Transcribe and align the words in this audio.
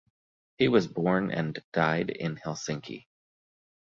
He 0.57 0.67
was 0.67 0.87
born 0.87 1.29
and 1.29 1.63
died 1.73 2.09
in 2.09 2.35
Helsinki. 2.35 3.05